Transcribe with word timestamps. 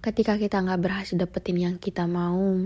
Ketika 0.00 0.40
kita 0.40 0.64
nggak 0.64 0.80
berhasil 0.80 1.16
dapetin 1.16 1.60
yang 1.60 1.76
kita 1.76 2.08
mau, 2.08 2.56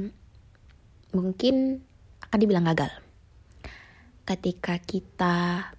mungkin 1.15 1.83
akan 2.23 2.39
dibilang 2.39 2.67
gagal. 2.71 2.91
Ketika 4.27 4.79
kita 4.83 5.71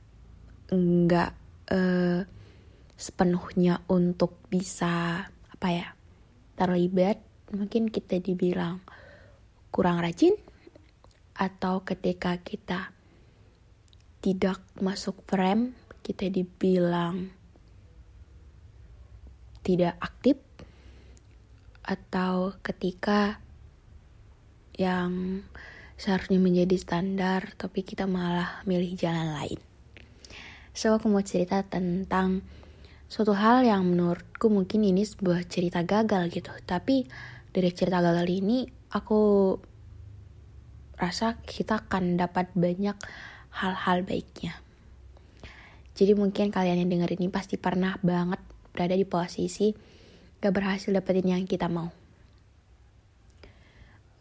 nggak... 0.71 1.31
Uh, 1.65 2.21
sepenuhnya 2.95 3.83
untuk 3.91 4.39
bisa 4.47 5.27
apa 5.27 5.67
ya 5.67 5.87
terlibat 6.55 7.19
mungkin 7.51 7.91
kita 7.91 8.23
dibilang 8.23 8.79
kurang 9.67 9.99
rajin 9.99 10.31
atau 11.35 11.83
ketika 11.83 12.39
kita 12.39 12.95
tidak 14.23 14.63
masuk 14.79 15.19
frame 15.27 15.75
kita 15.99 16.31
dibilang 16.31 17.35
tidak 19.59 19.99
aktif 19.99 20.39
atau 21.85 22.57
ketika 22.65 23.37
yang 24.75 25.45
seharusnya 25.95 26.41
menjadi 26.41 26.75
standar 26.75 27.55
tapi 27.55 27.85
kita 27.85 28.09
malah 28.09 28.65
milih 28.65 28.97
jalan 28.97 29.31
lain. 29.37 29.61
So 30.75 30.91
aku 30.97 31.07
mau 31.07 31.23
cerita 31.23 31.63
tentang 31.63 32.43
suatu 33.05 33.37
hal 33.37 33.63
yang 33.63 33.85
menurutku 33.85 34.49
mungkin 34.49 34.81
ini 34.81 35.05
sebuah 35.05 35.45
cerita 35.45 35.85
gagal 35.85 36.33
gitu 36.33 36.49
tapi 36.65 37.05
dari 37.53 37.69
cerita 37.69 38.01
gagal 38.01 38.25
ini 38.27 38.65
aku 38.91 39.53
rasa 40.97 41.37
kita 41.45 41.85
akan 41.85 42.17
dapat 42.17 42.49
banyak 42.57 42.97
hal-hal 43.61 44.01
baiknya 44.03 44.57
jadi 45.95 46.17
mungkin 46.17 46.49
kalian 46.49 46.81
yang 46.83 46.91
denger 46.91 47.15
ini 47.15 47.29
pasti 47.29 47.61
pernah 47.61 47.95
banget 48.01 48.41
berada 48.73 48.97
di 48.97 49.05
posisi 49.05 49.71
gak 50.39 50.53
berhasil 50.55 50.91
dapetin 50.91 51.27
yang 51.35 51.45
kita 51.45 51.67
mau 51.69 51.91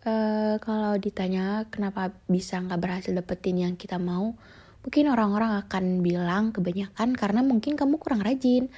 Uh, 0.05 0.61
kalau 0.61 1.01
ditanya 1.01 1.65
kenapa 1.73 2.13
bisa 2.29 2.61
gak 2.61 2.77
berhasil 2.77 3.09
dapetin 3.09 3.57
yang 3.57 3.73
kita 3.73 3.97
mau, 3.97 4.37
Mungkin 4.85 5.09
orang-orang 5.09 5.65
akan 5.65 6.05
bilang 6.05 6.53
kebanyakan 6.53 7.17
karena 7.17 7.41
mungkin 7.41 7.73
kamu 7.73 7.97
kurang 7.97 8.21
rajin, 8.21 8.69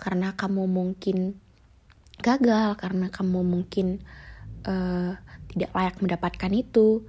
karena 0.00 0.32
kamu 0.32 0.64
mungkin 0.64 1.36
gagal, 2.24 2.80
karena 2.80 3.12
kamu 3.12 3.44
mungkin 3.44 4.00
uh, 4.64 5.12
tidak 5.52 5.70
layak 5.76 5.96
mendapatkan 6.00 6.52
itu, 6.56 7.04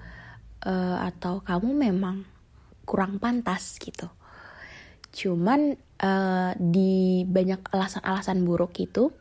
uh, 0.67 0.99
atau 1.07 1.39
kamu 1.47 1.79
memang 1.87 2.27
kurang 2.83 3.23
pantas 3.23 3.79
gitu. 3.79 4.11
Cuman 5.15 5.79
uh, 6.03 6.51
di 6.59 7.23
banyak 7.23 7.71
alasan-alasan 7.71 8.43
buruk 8.43 8.75
itu, 8.83 9.15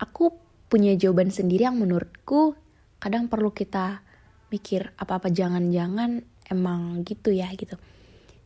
aku 0.00 0.32
punya 0.72 0.96
jawaban 0.96 1.28
sendiri 1.28 1.68
yang 1.68 1.76
menurutku 1.76 2.56
kadang 2.96 3.28
perlu 3.28 3.52
kita 3.52 4.00
mikir 4.48 4.96
apa-apa 4.96 5.28
jangan-jangan 5.28 6.24
emang 6.48 7.04
gitu 7.04 7.30
ya 7.30 7.52
gitu 7.54 7.76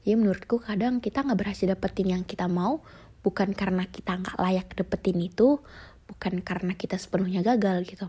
jadi 0.05 0.21
menurutku 0.21 0.61
kadang 0.61 1.01
kita 1.01 1.25
nggak 1.25 1.39
berhasil 1.41 1.65
dapetin 1.65 2.13
yang 2.13 2.25
kita 2.29 2.45
mau 2.45 2.85
bukan 3.25 3.57
karena 3.57 3.89
kita 3.89 4.21
nggak 4.21 4.37
layak 4.37 4.69
dapetin 4.77 5.17
itu, 5.25 5.65
bukan 6.05 6.45
karena 6.45 6.77
kita 6.77 7.01
sepenuhnya 7.01 7.41
gagal 7.41 7.89
gitu. 7.89 8.07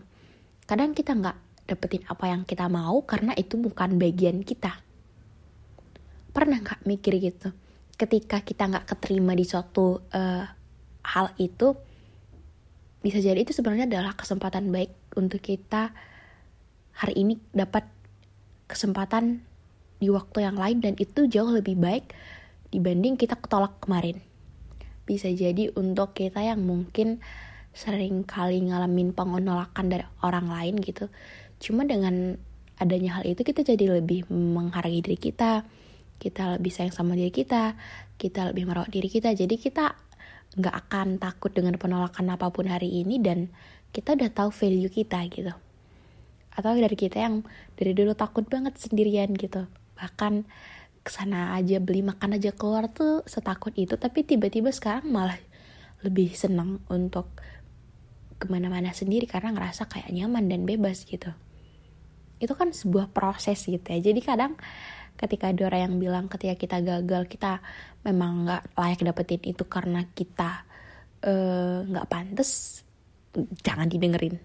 Kadang 0.68 0.92
kita 0.92 1.16
nggak 1.16 1.64
dapetin 1.66 2.04
apa 2.06 2.28
yang 2.28 2.44
kita 2.44 2.68
mau 2.68 3.00
karena 3.08 3.32
itu 3.32 3.56
bukan 3.56 3.96
bagian 3.96 4.44
kita. 4.44 4.76
Pernah 6.36 6.60
nggak 6.60 6.84
mikir 6.84 7.16
gitu? 7.16 7.56
Ketika 7.96 8.44
kita 8.44 8.68
nggak 8.68 8.92
keterima 8.92 9.32
di 9.32 9.48
suatu 9.48 10.04
uh, 10.12 10.44
hal 11.00 11.26
itu, 11.40 11.72
bisa 13.06 13.22
jadi 13.22 13.38
itu 13.38 13.54
sebenarnya 13.54 13.86
adalah 13.86 14.18
kesempatan 14.18 14.74
baik 14.74 14.90
untuk 15.14 15.38
kita 15.38 15.94
hari 16.90 17.22
ini 17.22 17.38
dapat 17.54 17.86
kesempatan 18.66 19.46
di 20.02 20.10
waktu 20.10 20.42
yang 20.42 20.58
lain 20.58 20.82
dan 20.82 20.98
itu 20.98 21.30
jauh 21.30 21.54
lebih 21.54 21.78
baik 21.78 22.10
dibanding 22.74 23.14
kita 23.14 23.38
ketolak 23.38 23.78
kemarin. 23.78 24.18
Bisa 25.06 25.30
jadi 25.30 25.70
untuk 25.78 26.18
kita 26.18 26.42
yang 26.42 26.66
mungkin 26.66 27.22
sering 27.70 28.26
kali 28.26 28.58
ngalamin 28.66 29.14
penolakan 29.14 29.86
dari 29.86 30.02
orang 30.26 30.50
lain 30.50 30.82
gitu. 30.82 31.06
Cuma 31.62 31.86
dengan 31.86 32.34
adanya 32.82 33.22
hal 33.22 33.24
itu 33.30 33.46
kita 33.46 33.62
jadi 33.62 34.02
lebih 34.02 34.26
menghargai 34.34 34.98
diri 34.98 35.14
kita, 35.14 35.62
kita 36.18 36.58
lebih 36.58 36.74
sayang 36.74 36.90
sama 36.90 37.14
diri 37.14 37.30
kita, 37.30 37.78
kita 38.18 38.50
lebih 38.50 38.66
merawat 38.66 38.90
diri 38.90 39.06
kita. 39.06 39.30
Jadi 39.30 39.62
kita 39.62 39.94
nggak 40.56 40.74
akan 40.88 41.20
takut 41.20 41.52
dengan 41.52 41.76
penolakan 41.76 42.32
apa 42.32 42.48
pun 42.48 42.66
hari 42.66 43.04
ini 43.04 43.20
dan 43.20 43.52
kita 43.92 44.16
udah 44.16 44.32
tahu 44.32 44.50
value 44.52 44.88
kita 44.88 45.20
gitu. 45.28 45.52
Atau 46.56 46.72
dari 46.72 46.96
kita 46.96 47.20
yang 47.20 47.44
dari 47.76 47.92
dulu 47.92 48.16
takut 48.16 48.48
banget 48.48 48.80
sendirian 48.80 49.36
gitu. 49.36 49.68
Bahkan 50.00 50.48
ke 51.04 51.10
sana 51.12 51.54
aja 51.54 51.78
beli 51.78 52.02
makan 52.02 52.40
aja 52.40 52.50
keluar 52.50 52.90
tuh 52.90 53.22
setakut 53.30 53.70
itu 53.78 53.94
tapi 53.94 54.26
tiba-tiba 54.26 54.74
sekarang 54.74 55.06
malah 55.06 55.38
lebih 56.02 56.34
senang 56.34 56.82
untuk 56.90 57.30
ke 58.36 58.50
mana-mana 58.50 58.90
sendiri 58.90 59.24
karena 59.24 59.54
ngerasa 59.54 59.86
kayak 59.86 60.12
nyaman 60.12 60.50
dan 60.50 60.68
bebas 60.68 61.06
gitu. 61.08 61.32
Itu 62.36 62.52
kan 62.52 62.74
sebuah 62.74 63.12
proses 63.16 63.64
gitu 63.64 63.80
ya. 63.80 64.00
Jadi 64.00 64.20
kadang 64.20 64.60
ketika 65.16 65.50
ada 65.50 65.72
orang 65.72 65.80
yang 65.88 65.94
bilang 65.96 66.24
ketika 66.28 66.54
kita 66.54 66.76
gagal 66.84 67.26
kita 67.26 67.64
memang 68.04 68.46
nggak 68.46 68.62
layak 68.76 69.00
dapetin 69.02 69.42
itu 69.42 69.64
karena 69.66 70.04
kita 70.12 70.62
eh, 71.24 71.78
nggak 71.88 72.06
uh, 72.06 72.10
pantas 72.10 72.82
jangan 73.64 73.88
didengerin. 73.90 74.40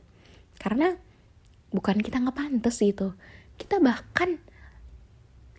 Karena 0.60 0.94
bukan 1.72 2.00
kita 2.04 2.20
nggak 2.20 2.38
pantas 2.38 2.80
itu. 2.84 3.16
Kita 3.56 3.80
bahkan 3.80 4.42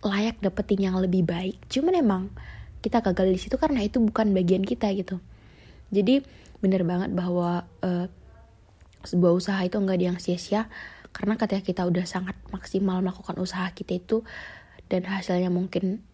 layak 0.03 0.43
dapetin 0.43 0.83
yang 0.91 0.97
lebih 0.99 1.23
baik. 1.23 1.63
Cuman 1.71 1.95
emang 1.95 2.23
kita 2.83 2.99
gagal 2.99 3.31
di 3.31 3.39
situ 3.39 3.55
karena 3.55 3.79
itu 3.81 4.03
bukan 4.03 4.35
bagian 4.35 4.61
kita 4.67 4.91
gitu. 4.91 5.23
Jadi 5.89 6.21
bener 6.59 6.83
banget 6.83 7.15
bahwa 7.15 7.63
uh, 7.83 8.07
sebuah 9.03 9.33
usaha 9.35 9.59
itu 9.63 9.79
enggak 9.79 9.99
yang 9.99 10.19
sia-sia. 10.19 10.67
Karena 11.13 11.37
ketika 11.37 11.61
kita 11.61 11.81
udah 11.85 12.03
sangat 12.09 12.35
maksimal 12.49 12.99
melakukan 12.99 13.37
usaha 13.37 13.69
kita 13.71 14.01
itu 14.01 14.25
dan 14.93 15.09
hasilnya 15.09 15.49
mungkin 15.49 16.05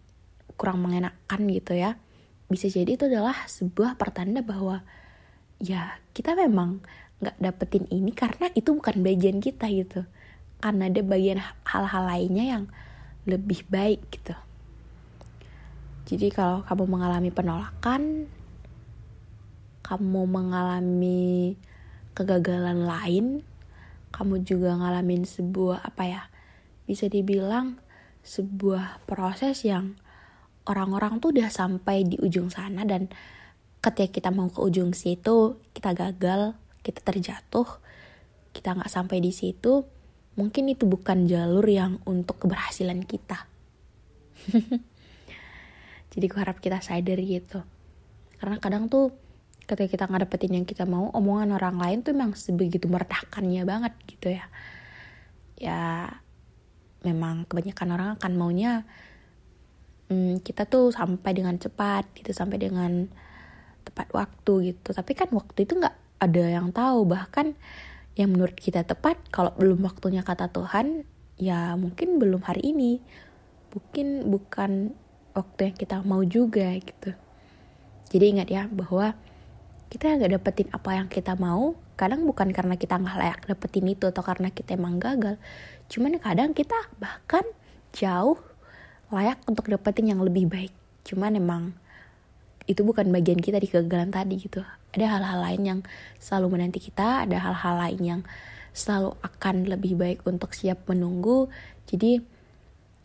kurang 0.56 0.80
mengenakan 0.80 1.40
gitu 1.52 1.76
ya 1.76 2.00
bisa 2.48 2.72
jadi 2.72 2.96
itu 2.96 3.04
adalah 3.12 3.44
sebuah 3.44 4.00
pertanda 4.00 4.40
bahwa 4.40 4.80
ya 5.60 6.00
kita 6.16 6.32
memang 6.32 6.80
nggak 7.20 7.36
dapetin 7.36 7.84
ini 7.92 8.16
karena 8.16 8.48
itu 8.56 8.72
bukan 8.72 9.04
bagian 9.04 9.44
kita 9.44 9.68
gitu 9.68 10.08
karena 10.64 10.88
ada 10.88 11.00
bagian 11.04 11.40
hal-hal 11.68 12.04
lainnya 12.08 12.44
yang 12.56 12.64
lebih 13.28 13.64
baik 13.68 14.00
gitu. 14.12 14.36
Jadi 16.08 16.28
kalau 16.32 16.66
kamu 16.66 16.84
mengalami 16.90 17.30
penolakan, 17.30 18.26
kamu 19.84 20.22
mengalami 20.26 21.54
kegagalan 22.12 22.84
lain, 22.84 23.26
kamu 24.10 24.42
juga 24.44 24.76
ngalamin 24.76 25.24
sebuah 25.24 25.86
apa 25.86 26.02
ya? 26.08 26.22
Bisa 26.84 27.06
dibilang 27.06 27.78
sebuah 28.24 29.04
proses 29.08 29.64
yang 29.64 29.96
orang-orang 30.68 31.18
tuh 31.18 31.32
udah 31.32 31.48
sampai 31.48 32.04
di 32.04 32.20
ujung 32.20 32.52
sana 32.52 32.84
dan 32.84 33.08
ketika 33.80 34.20
kita 34.20 34.30
mau 34.30 34.52
ke 34.52 34.60
ujung 34.60 34.92
situ 34.92 35.56
kita 35.72 35.96
gagal, 35.96 36.52
kita 36.84 37.00
terjatuh, 37.00 37.66
kita 38.52 38.76
nggak 38.76 38.92
sampai 38.92 39.24
di 39.24 39.32
situ, 39.32 39.88
mungkin 40.36 40.68
itu 40.68 40.84
bukan 40.84 41.24
jalur 41.24 41.64
yang 41.64 41.98
untuk 42.04 42.44
keberhasilan 42.44 43.04
kita. 43.08 43.48
Jadi 46.10 46.24
gue 46.26 46.40
harap 46.40 46.58
kita 46.58 46.82
sadar 46.82 47.18
gitu. 47.22 47.62
Karena 48.40 48.56
kadang 48.58 48.90
tuh 48.90 49.14
ketika 49.64 49.86
kita 49.86 50.04
nggak 50.10 50.22
dapetin 50.26 50.58
yang 50.60 50.66
kita 50.66 50.82
mau, 50.84 51.08
omongan 51.14 51.54
orang 51.54 51.78
lain 51.78 51.98
tuh 52.02 52.10
emang 52.16 52.34
sebegitu 52.34 52.90
meredakannya 52.90 53.62
banget 53.62 53.94
gitu 54.10 54.34
ya. 54.34 54.44
Ya 55.60 55.80
memang 57.06 57.48
kebanyakan 57.48 57.88
orang 57.96 58.08
akan 58.20 58.32
maunya 58.36 58.84
hmm, 60.10 60.44
kita 60.44 60.66
tuh 60.68 60.92
sampai 60.92 61.32
dengan 61.32 61.56
cepat 61.56 62.10
gitu, 62.18 62.34
sampai 62.34 62.58
dengan 62.60 63.08
tepat 63.86 64.12
waktu 64.12 64.74
gitu. 64.74 64.92
Tapi 64.92 65.12
kan 65.16 65.28
waktu 65.32 65.64
itu 65.64 65.78
nggak 65.78 65.96
ada 66.20 66.44
yang 66.44 66.74
tahu. 66.74 67.08
Bahkan 67.08 67.56
yang 68.18 68.34
menurut 68.34 68.58
kita 68.58 68.84
tepat 68.84 69.16
kalau 69.32 69.54
belum 69.56 69.86
waktunya 69.86 70.20
kata 70.20 70.52
Tuhan 70.52 71.08
ya 71.40 71.78
mungkin 71.78 72.20
belum 72.20 72.44
hari 72.44 72.74
ini. 72.74 73.00
Mungkin 73.70 74.26
bukan 74.28 74.92
waktu 75.32 75.72
yang 75.72 75.76
kita 75.78 75.96
mau 76.02 76.20
juga 76.26 76.74
gitu. 76.76 77.14
Jadi 78.10 78.24
ingat 78.34 78.48
ya 78.50 78.66
bahwa 78.66 79.14
kita 79.90 80.06
nggak 80.06 80.38
dapetin 80.38 80.70
apa 80.70 80.90
yang 80.94 81.10
kita 81.10 81.34
mau 81.34 81.74
kadang 81.98 82.22
bukan 82.22 82.54
karena 82.54 82.78
kita 82.78 82.94
nggak 82.94 83.16
layak 83.18 83.40
dapetin 83.50 83.90
itu 83.90 84.06
atau 84.06 84.22
karena 84.22 84.54
kita 84.54 84.78
emang 84.78 85.02
gagal. 85.02 85.34
Cuman 85.90 86.14
kadang 86.22 86.54
kita 86.54 86.78
bahkan 87.02 87.42
jauh 87.90 88.38
layak 89.10 89.42
untuk 89.50 89.66
dapetin 89.66 90.14
yang 90.14 90.22
lebih 90.22 90.46
baik. 90.46 90.70
Cuman 91.02 91.34
emang 91.34 91.74
itu 92.70 92.86
bukan 92.86 93.10
bagian 93.10 93.42
kita 93.42 93.58
di 93.58 93.66
kegagalan 93.66 94.14
tadi 94.14 94.38
gitu. 94.38 94.62
Ada 94.94 95.18
hal-hal 95.18 95.38
lain 95.42 95.62
yang 95.66 95.80
selalu 96.22 96.54
menanti 96.54 96.78
kita 96.78 97.26
ada 97.26 97.42
hal-hal 97.42 97.74
lain 97.82 98.00
yang 98.00 98.20
selalu 98.70 99.18
akan 99.26 99.66
lebih 99.66 99.98
baik 99.98 100.22
untuk 100.22 100.54
siap 100.54 100.86
menunggu. 100.86 101.50
Jadi 101.90 102.22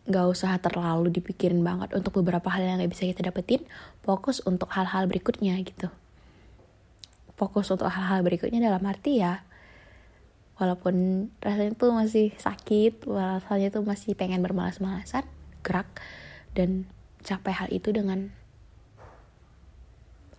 gak 0.06 0.26
usah 0.30 0.54
terlalu 0.62 1.10
dipikirin 1.10 1.66
banget 1.66 1.90
untuk 1.98 2.22
beberapa 2.22 2.46
hal 2.46 2.62
yang 2.62 2.78
gak 2.78 2.94
bisa 2.94 3.10
kita 3.10 3.26
dapetin. 3.26 3.66
Fokus 4.06 4.38
untuk 4.46 4.70
hal-hal 4.70 5.10
berikutnya 5.10 5.58
gitu 5.66 5.90
fokus 7.36 7.68
untuk 7.68 7.88
hal-hal 7.88 8.24
berikutnya 8.24 8.58
dalam 8.58 8.82
arti 8.88 9.20
ya 9.20 9.44
walaupun 10.56 11.28
rasanya 11.44 11.76
tuh 11.76 11.92
masih 11.92 12.32
sakit 12.40 13.04
rasanya 13.06 13.68
tuh 13.68 13.84
masih 13.84 14.16
pengen 14.16 14.40
bermalas-malasan 14.40 15.28
gerak 15.60 15.88
dan 16.56 16.88
capai 17.20 17.52
hal 17.52 17.68
itu 17.68 17.92
dengan 17.92 18.32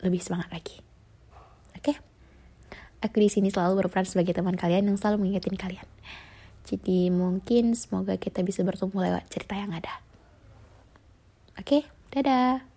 lebih 0.01 0.21
semangat 0.21 0.49
lagi 0.49 0.81
oke 1.77 1.93
okay? 1.93 1.95
aku 3.05 3.21
di 3.21 3.29
sini 3.29 3.53
selalu 3.53 3.85
berperan 3.85 4.09
sebagai 4.09 4.33
teman 4.33 4.57
kalian 4.57 4.89
yang 4.89 4.97
selalu 4.97 5.25
mengingetin 5.29 5.53
kalian 5.53 5.85
jadi 6.67 7.07
mungkin 7.07 7.79
semoga 7.79 8.19
kita 8.19 8.43
bisa 8.43 8.59
bertemu 8.67 8.91
lewat 8.91 9.31
cerita 9.31 9.55
yang 9.55 9.71
ada. 9.71 10.03
Oke, 11.55 11.79
okay, 11.79 11.81
dadah. 12.11 12.76